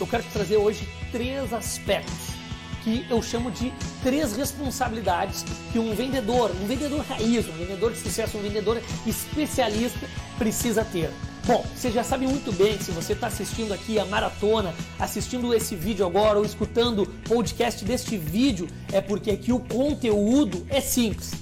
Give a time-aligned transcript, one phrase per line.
[0.00, 2.38] eu quero te trazer hoje três aspectos
[2.82, 7.98] que eu chamo de três responsabilidades que um vendedor, um vendedor raiz, um vendedor de
[7.98, 10.06] sucesso, um vendedor especialista
[10.38, 11.10] precisa ter.
[11.44, 15.74] Bom, você já sabe muito bem se você está assistindo aqui a maratona, assistindo esse
[15.74, 21.32] vídeo agora ou escutando o podcast deste vídeo, é porque aqui o conteúdo é simples,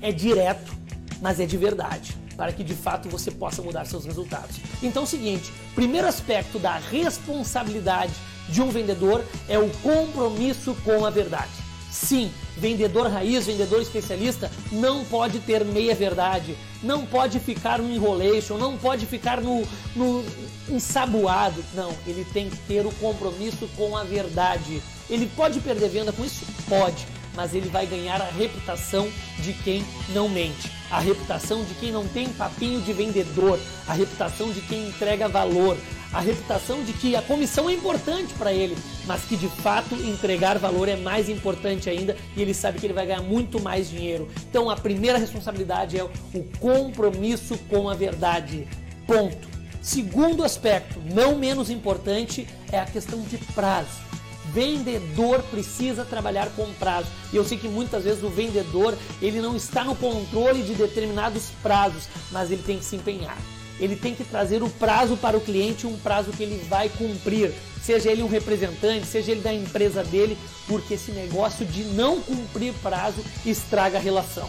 [0.00, 0.72] é direto,
[1.20, 4.56] mas é de verdade para que de fato você possa mudar seus resultados.
[4.82, 8.12] Então, é o seguinte: primeiro aspecto da responsabilidade
[8.48, 11.66] de um vendedor é o compromisso com a verdade.
[11.90, 18.58] Sim, vendedor raiz, vendedor especialista não pode ter meia verdade, não pode ficar no enrolation,
[18.58, 20.22] não pode ficar no, no
[20.68, 21.64] ensaboado.
[21.74, 24.82] Não, ele tem que ter o compromisso com a verdade.
[25.08, 26.44] Ele pode perder venda com isso?
[26.68, 27.06] Pode,
[27.36, 29.08] mas ele vai ganhar a reputação
[29.38, 34.50] de quem não mente, a reputação de quem não tem papinho de vendedor, a reputação
[34.50, 35.76] de quem entrega valor,
[36.12, 38.76] a reputação de que a comissão é importante para ele,
[39.06, 42.94] mas que de fato entregar valor é mais importante ainda e ele sabe que ele
[42.94, 44.28] vai ganhar muito mais dinheiro.
[44.48, 46.10] Então a primeira responsabilidade é o
[46.58, 48.66] compromisso com a verdade.
[49.06, 49.56] Ponto.
[49.82, 54.06] Segundo aspecto, não menos importante, é a questão de prazo
[54.52, 57.08] vendedor precisa trabalhar com prazo.
[57.32, 61.50] E eu sei que muitas vezes o vendedor, ele não está no controle de determinados
[61.62, 63.38] prazos, mas ele tem que se empenhar.
[63.78, 67.52] Ele tem que trazer o prazo para o cliente, um prazo que ele vai cumprir,
[67.82, 70.36] seja ele um representante, seja ele da empresa dele,
[70.66, 74.48] porque esse negócio de não cumprir prazo estraga a relação,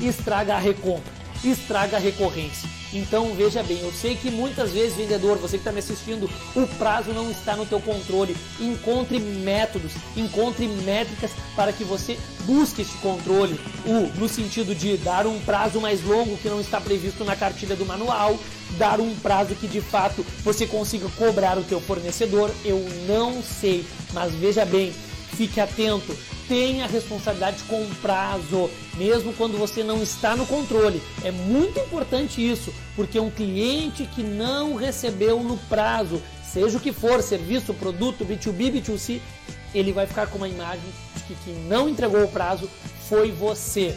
[0.00, 2.83] estraga a recompra, estraga a recorrência.
[2.94, 6.66] Então veja bem, eu sei que muitas vezes, vendedor, você que está me assistindo, o
[6.78, 8.36] prazo não está no teu controle.
[8.60, 13.58] Encontre métodos, encontre métricas para que você busque esse controle.
[13.84, 17.74] O, no sentido de dar um prazo mais longo que não está previsto na cartilha
[17.74, 18.38] do manual,
[18.78, 23.84] dar um prazo que de fato você consiga cobrar o teu fornecedor, eu não sei.
[24.12, 24.92] Mas veja bem,
[25.34, 26.16] fique atento
[26.48, 31.02] tenha responsabilidade com prazo, mesmo quando você não está no controle.
[31.22, 36.92] É muito importante isso, porque um cliente que não recebeu no prazo, seja o que
[36.92, 39.20] for, serviço, produto, B2B, B2C,
[39.74, 40.84] ele vai ficar com uma imagem
[41.16, 42.70] de que quem não entregou o prazo
[43.08, 43.94] foi você.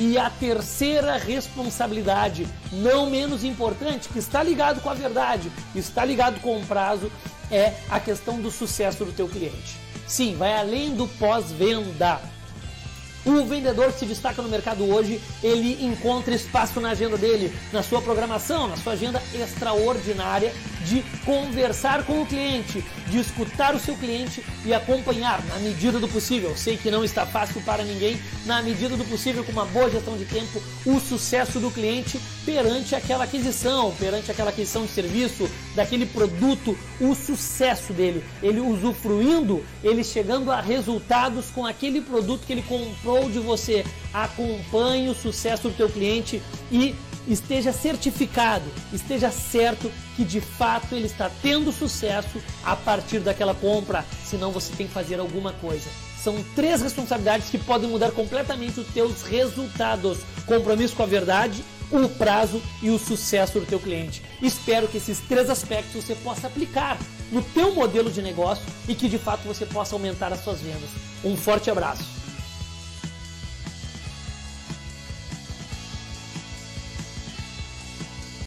[0.00, 6.40] E a terceira responsabilidade, não menos importante, que está ligado com a verdade, está ligado
[6.40, 7.10] com o prazo,
[7.50, 9.76] é a questão do sucesso do teu cliente.
[10.06, 12.20] Sim, vai além do pós-venda.
[13.24, 17.82] O vendedor que se destaca no mercado hoje, ele encontra espaço na agenda dele, na
[17.82, 20.52] sua programação, na sua agenda extraordinária
[20.84, 26.08] de conversar com o cliente, de escutar o seu cliente e acompanhar na medida do
[26.08, 26.56] possível.
[26.56, 30.16] Sei que não está fácil para ninguém, na medida do possível, com uma boa gestão
[30.16, 36.06] de tempo, o sucesso do cliente perante aquela aquisição, perante aquela aquisição de serviço, daquele
[36.06, 42.62] produto, o sucesso dele, ele usufruindo, ele chegando a resultados com aquele produto que ele
[42.62, 43.84] comprou de você.
[44.12, 46.96] Acompanhe o sucesso do teu cliente e
[47.28, 54.04] esteja certificado, esteja certo que de fato ele está tendo sucesso a partir daquela compra,
[54.24, 55.88] senão você tem que fazer alguma coisa.
[56.20, 62.08] São três responsabilidades que podem mudar completamente os teus resultados: compromisso com a verdade, o
[62.08, 64.22] prazo e o sucesso do teu cliente.
[64.42, 66.98] Espero que esses três aspectos você possa aplicar
[67.30, 70.90] no teu modelo de negócio e que de fato você possa aumentar as suas vendas.
[71.24, 72.17] Um forte abraço.